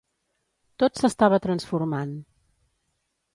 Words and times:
Tot 0.83 1.01
s'estava 1.01 1.39
transformant 1.45 2.17